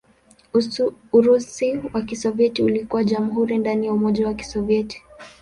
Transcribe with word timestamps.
Urusi 1.13 1.79
wa 1.93 2.01
Kisovyeti 2.01 2.63
ulikuwa 2.63 3.03
jamhuri 3.03 3.57
ndani 3.57 3.85
ya 3.87 3.93
Umoja 3.93 4.27
wa 4.27 4.33
Kisovyeti. 4.33 5.03